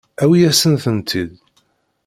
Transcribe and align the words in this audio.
Awi-asent-tent-id. 0.23 1.31